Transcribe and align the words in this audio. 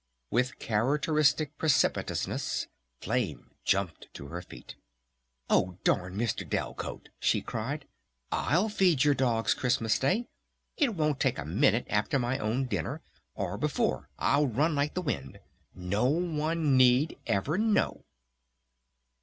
With 0.31 0.57
characteristic 0.57 1.55
precipitousness 1.59 2.65
Flame 3.01 3.51
jumped 3.63 4.11
to 4.15 4.29
her 4.29 4.41
feet. 4.41 4.73
"Oh, 5.47 5.77
darn 5.83 6.15
Mr. 6.17 6.43
Delcote!" 6.43 7.09
she 7.19 7.39
cried. 7.39 7.85
"I'll 8.31 8.67
feed 8.67 9.03
your 9.03 9.13
dogs, 9.13 9.53
Christmas 9.53 9.99
Day! 9.99 10.25
It 10.75 10.95
won't 10.95 11.19
take 11.19 11.37
a 11.37 11.45
minute 11.45 11.85
after 11.87 12.17
my 12.17 12.39
own 12.39 12.65
dinner 12.65 13.03
or 13.35 13.59
before! 13.59 14.09
I'll 14.17 14.47
run 14.47 14.73
like 14.73 14.95
the 14.95 15.03
wind! 15.03 15.39
No 15.75 16.05
one 16.05 16.75
need 16.77 17.19
ever 17.27 17.59
know!" 17.59 18.01